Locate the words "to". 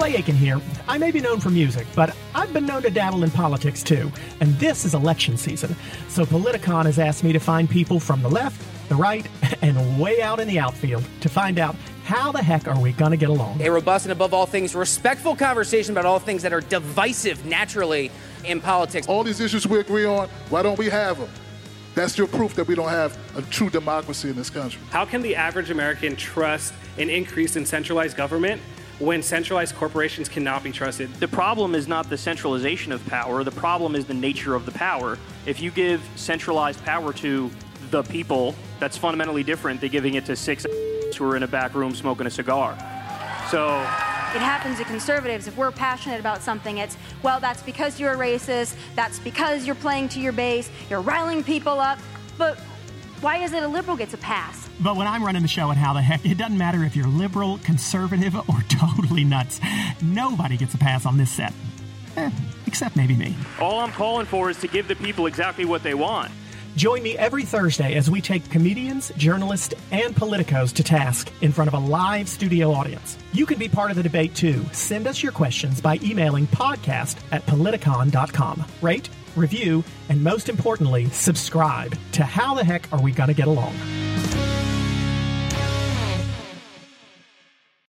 2.84-2.90, 7.34-7.38, 11.20-11.28, 13.10-13.18, 37.14-37.50, 40.26-40.36, 44.78-44.84, 50.10-50.20, 64.58-64.68, 70.74-70.82, 82.12-82.22